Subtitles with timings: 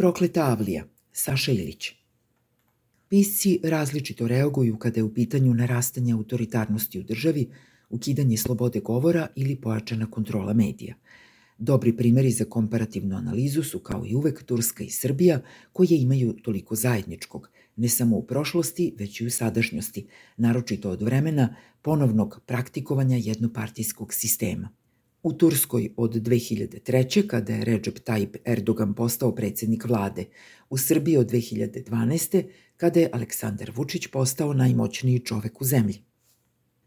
[0.00, 1.90] Prokleta Avlija, Saša Ilić.
[3.08, 7.50] Pisci različito reaguju kada je u pitanju narastanje autoritarnosti u državi,
[7.90, 10.94] ukidanje slobode govora ili pojačana kontrola medija.
[11.58, 15.40] Dobri primeri za komparativnu analizu su kao i uvek Turska i Srbija,
[15.72, 20.06] koje imaju toliko zajedničkog, ne samo u prošlosti, već i u sadašnjosti,
[20.36, 24.79] naročito od vremena ponovnog praktikovanja jednopartijskog sistema.
[25.22, 27.26] U Turskoj od 2003.
[27.26, 30.24] kada je Recep Tayyip Erdogan postao predsednik vlade,
[30.70, 32.44] u Srbiji od 2012.
[32.76, 35.98] kada je Aleksandar Vučić postao najmoćniji čovek u zemlji.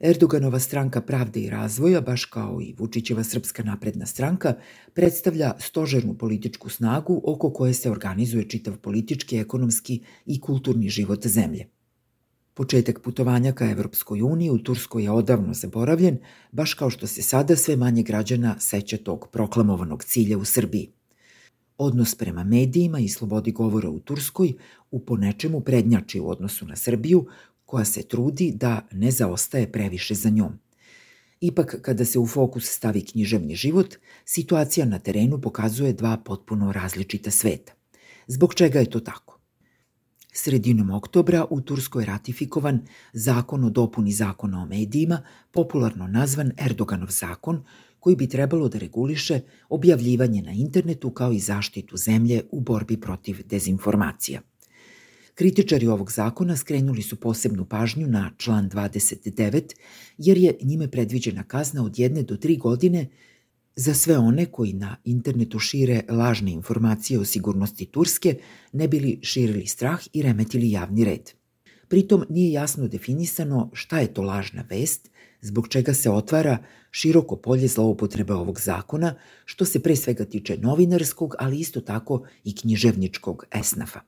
[0.00, 4.54] Erdoganova stranka Pravde i razvoja, baš kao i Vučićeva Srpska napredna stranka,
[4.94, 11.66] predstavlja stožernu političku snagu oko koje se organizuje čitav politički, ekonomski i kulturni život zemlje.
[12.54, 16.18] Početak putovanja ka Evropskoj uniji u Turskoj je odavno zaboravljen,
[16.52, 20.92] baš kao što se sada sve manje građana seća tog proklamovanog cilja u Srbiji.
[21.78, 24.52] Odnos prema medijima i slobodi govora u Turskoj
[24.90, 27.26] u ponečemu prednjači u odnosu na Srbiju,
[27.64, 30.52] koja se trudi da ne zaostaje previše za njom.
[31.40, 37.30] Ipak, kada se u fokus stavi književni život, situacija na terenu pokazuje dva potpuno različita
[37.30, 37.72] sveta.
[38.26, 39.29] Zbog čega je to tako?
[40.32, 42.80] Sredinom oktobra u Turskoj ratifikovan
[43.12, 47.64] zakon o dopuni zakona o medijima, popularno nazvan Erdoganov zakon,
[48.00, 53.42] koji bi trebalo da reguliše objavljivanje na internetu kao i zaštitu zemlje u borbi protiv
[53.46, 54.40] dezinformacija.
[55.34, 59.74] Kritičari ovog zakona skrenuli su posebnu pažnju na član 29,
[60.18, 63.08] jer je njime predviđena kazna od jedne do tri godine
[63.76, 68.38] za sve one koji na internetu šire lažne informacije o sigurnosti Turske,
[68.72, 71.30] ne bili širili strah i remetili javni red.
[71.88, 76.58] Pritom nije jasno definisano šta je to lažna vest, zbog čega se otvara
[76.90, 82.54] široko polje zloupotrebe ovog zakona, što se pre svega tiče novinarskog, ali isto tako i
[82.56, 84.00] književničkog esnafa.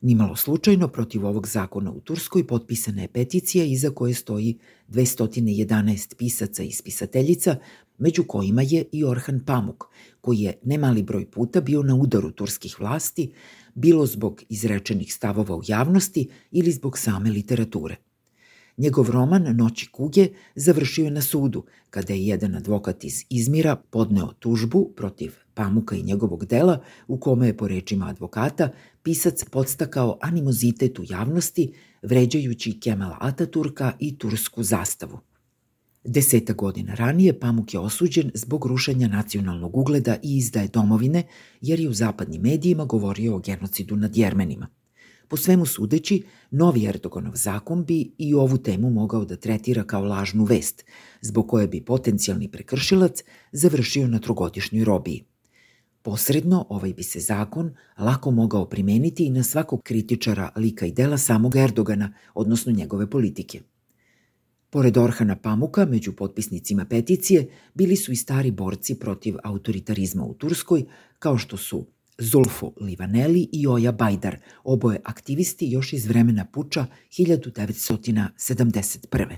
[0.00, 6.62] Nimalo slučajno protiv ovog zakona u Turskoj potpisana je peticija iza koje stoji 211 pisaca
[6.62, 7.56] i spisateljica,
[7.98, 9.84] među kojima je i Orhan Pamuk,
[10.20, 13.32] koji je nemali broj puta bio na udaru turskih vlasti,
[13.74, 17.96] bilo zbog izrečenih stavova u javnosti ili zbog same literature.
[18.76, 24.32] Njegov roman Noći kuge završio je na sudu, kada je jedan advokat iz Izmira podneo
[24.38, 28.68] tužbu protiv Pamuka i njegovog dela, u kome je, po rečima advokata,
[29.02, 35.18] pisac podstakao animozitet u javnosti, vređajući Kemala Ataturka i tursku zastavu.
[36.04, 41.22] Deseta godina ranije Pamuk je osuđen zbog rušenja nacionalnog ugleda i izdaje domovine,
[41.60, 44.68] jer je u zapadnim medijima govorio o genocidu nad Jermenima.
[45.28, 50.44] Po svemu sudeći, novi Erdoganov zakon bi i ovu temu mogao da tretira kao lažnu
[50.44, 50.84] vest,
[51.20, 55.27] zbog koje bi potencijalni prekršilac završio na trogodišnjoj robiji.
[56.08, 61.18] Posredno, ovaj bi se zakon lako mogao primeniti i na svakog kritičara lika i dela
[61.18, 63.60] samog Erdogana, odnosno njegove politike.
[64.70, 70.84] Pored Orhana Pamuka, među potpisnicima peticije, bili su i stari borci protiv autoritarizma u Turskoj,
[71.18, 71.86] kao što su
[72.18, 76.86] Zulfo Livaneli i Oja Bajdar, oboje aktivisti još iz vremena puča
[77.18, 79.36] 1971.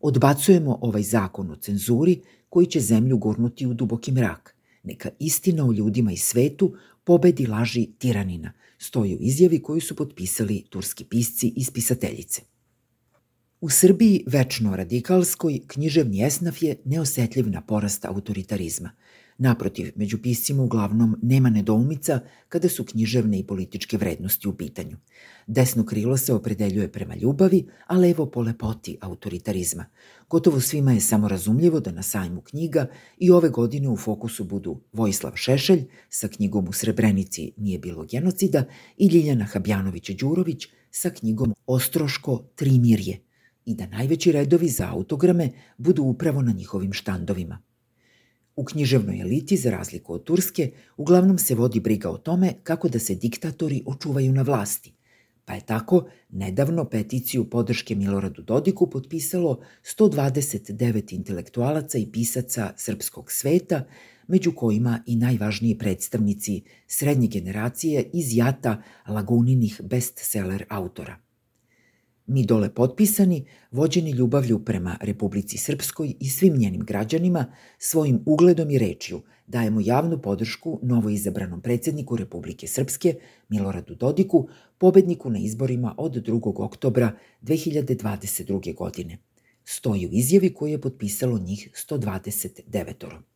[0.00, 4.54] Odbacujemo ovaj zakon o cenzuri koji će zemlju gurnuti u duboki mrak.
[4.84, 10.64] Neka istina o ljudima i svetu pobedi laži tiranina, stoji u izjavi koju su potpisali
[10.70, 12.42] turski pisci i spisateljice.
[13.60, 18.90] U Srbiji, večno radikalskoj, književni esnaf je neosetljiv na porast autoritarizma–
[19.38, 24.96] Naprotiv, među piscima uglavnom nema nedoumica kada su književne i političke vrednosti u pitanju.
[25.46, 29.86] Desno krilo se opredeljuje prema ljubavi, a levo po lepoti autoritarizma.
[30.30, 32.86] Gotovo svima je samo razumljivo da na sajmu knjiga
[33.18, 38.64] i ove godine u fokusu budu Vojislav Šešelj sa knjigom U Srebrenici nije bilo genocida
[38.96, 43.20] i Ljiljana Habjanović-Đurović sa knjigom Ostroško Trimirje
[43.64, 47.73] i da najveći redovi za autograme budu upravo na njihovim štandovima.
[48.56, 52.98] U književnoj eliti, za razliku od Turske, uglavnom se vodi briga o tome kako da
[52.98, 54.92] se diktatori očuvaju na vlasti.
[55.44, 59.60] Pa je tako nedavno peticiju podrške Miloradu Dodiku potpisalo
[59.98, 63.84] 129 intelektualaca i pisaca srpskog sveta,
[64.26, 71.23] među kojima i najvažniji predstavnici srednje generacije iz jata laguninih bestseller autora.
[72.26, 77.46] Mi dole potpisani, vođeni ljubavlju prema Republici Srpskoj i svim njenim građanima,
[77.78, 83.14] svojim ugledom i rečju dajemo javnu podršku novo izabranom predsedniku Republike Srpske,
[83.48, 84.48] Miloradu Dodiku,
[84.78, 86.52] pobedniku na izborima od 2.
[86.56, 87.12] oktobra
[87.42, 88.74] 2022.
[88.74, 89.18] godine.
[89.64, 93.33] Stoji u izjavi koju je potpisalo njih 129.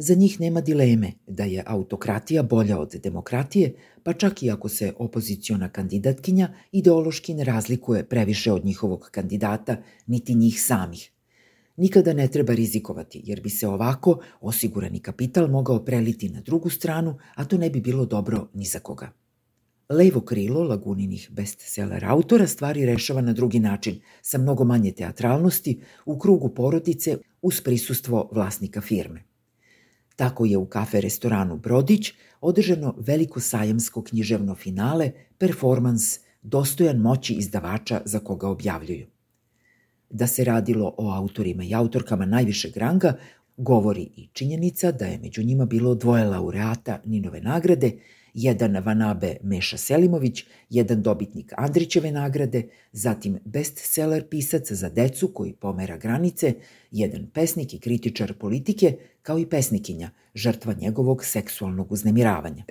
[0.00, 4.92] Za njih nema dileme da je autokratija bolja od demokratije, pa čak i ako se
[4.98, 11.10] opoziciona kandidatkinja ideološki ne razlikuje previše od njihovog kandidata, niti njih samih.
[11.76, 17.18] Nikada ne treba rizikovati, jer bi se ovako osigurani kapital mogao preliti na drugu stranu,
[17.34, 19.10] a to ne bi bilo dobro ni za koga.
[19.88, 26.18] Levo krilo Laguninih bestseller autora stvari rešava na drugi način, sa mnogo manje teatralnosti, u
[26.18, 29.27] krugu porodice uz prisustvo vlasnika firme.
[30.18, 38.00] Tako je u kafe restoranu Brodić održano veliko sajamsko književno finale, performans, dostojan moći izdavača
[38.04, 39.06] za koga objavljuju.
[40.10, 43.14] Da se radilo o autorima i autorkama najvišeg ranga,
[43.56, 47.92] govori i činjenica da je među njima bilo dvoje laureata Ninove nagrade
[48.42, 52.62] jedan Vanabe Meša Selimović, jedan dobitnik Andrićeve nagrade,
[52.92, 56.54] zatim bestseller pisac za decu koji pomera granice,
[56.90, 62.64] jedan pesnik i kritičar politike, kao i pesnikinja, žrtva njegovog seksualnog uznemiravanja.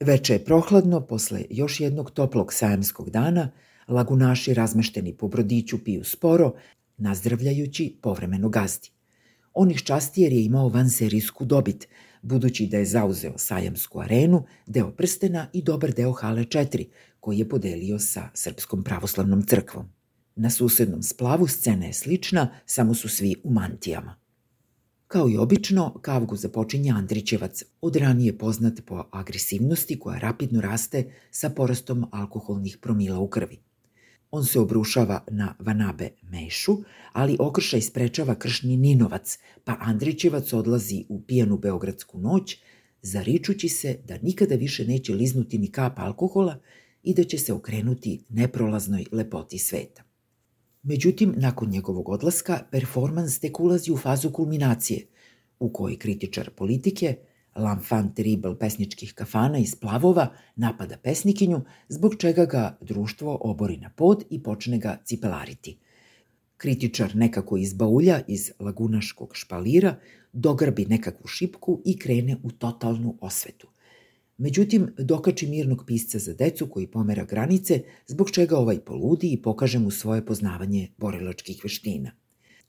[0.00, 3.50] Veče je prohladno, posle još jednog toplog sajamskog dana,
[3.88, 6.54] lagunaši razmešteni po brodiću piju sporo,
[6.96, 8.90] nazdravljajući povremeno gazdi.
[9.54, 11.88] On ih časti jer je imao vanserijsku dobit,
[12.22, 16.86] budući da je zauzeo sajamsku arenu, deo prstena i dobar deo hale 4,
[17.20, 19.88] koji je podelio sa Srpskom pravoslavnom crkvom.
[20.36, 24.16] Na susednom splavu scena je slična, samo su svi u mantijama.
[25.06, 31.50] Kao i obično, kavgu započinje Andrićevac, od ranije poznat po agresivnosti koja rapidno raste sa
[31.50, 33.58] porastom alkoholnih promila u krvi.
[34.30, 36.76] On se obrušava na Vanabe Mešu,
[37.12, 42.56] ali okršaj sprečava kršni Ninovac, pa Andrićevac odlazi u pijanu beogradsku noć,
[43.02, 46.60] zaričući se da nikada više neće liznuti ni kap alkohola
[47.02, 50.02] i da će se okrenuti neprolaznoj lepoti sveta.
[50.82, 55.06] Međutim, nakon njegovog odlaska, performans tek ulazi u fazu kulminacije,
[55.58, 57.16] u kojoj kritičar politike–
[57.58, 64.24] L'enfant terrible pesničkih kafana iz Plavova napada pesnikinju, zbog čega ga društvo obori na pod
[64.30, 65.78] i počne ga cipelariti.
[66.56, 69.96] Kritičar nekako izbaulja iz lagunaškog špalira,
[70.32, 73.68] dogrbi nekakvu šipku i krene u totalnu osvetu.
[74.38, 79.78] Međutim, dokači mirnog pisca za decu koji pomera granice, zbog čega ovaj poludi i pokaže
[79.78, 82.10] mu svoje poznavanje borilačkih veština.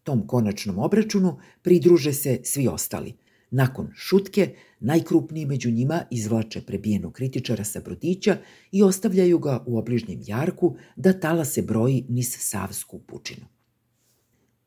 [0.04, 3.14] Tom konačnom obračunu pridruže se svi ostali–
[3.52, 8.38] Nakon šutke, najkrupniji među njima izvlače prebijenog kritičara sa brodića
[8.72, 13.46] i ostavljaju ga u obližnjem jarku da tala se broji niz Savsku pučinu.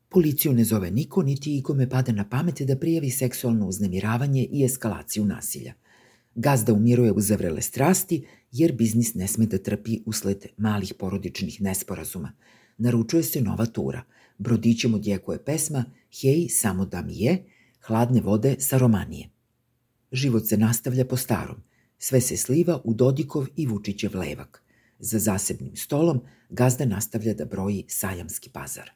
[0.08, 5.24] Policiju ne zove niko, niti ikome pada na pamet da prijavi seksualno uznemiravanje i eskalaciju
[5.24, 5.74] nasilja.
[6.34, 12.32] Gazda umiruje u zavrele strasti, jer biznis ne sme da trpi usled malih porodičnih nesporazuma.
[12.78, 14.02] Naručuje se nova tura.
[14.38, 15.84] Brodićem odjekuje pesma
[16.20, 17.44] Hej, samo da mi je,
[17.86, 19.30] hladne vode sa Romanije.
[20.12, 21.62] Život se nastavlja po starom.
[21.98, 24.62] Sve se sliva u Dodikov i Vučićev levak.
[24.98, 28.90] Za zasebnim stolom gazda nastavlja da broji sajamski pazar.